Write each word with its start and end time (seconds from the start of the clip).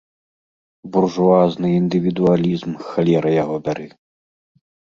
Буржуазны 0.95 1.67
індывідуалізм, 1.79 2.71
халера 2.89 3.37
яго 3.43 3.55
бяры! 3.69 3.87